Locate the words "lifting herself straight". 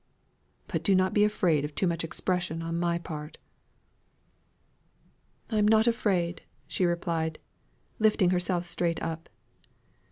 7.99-8.99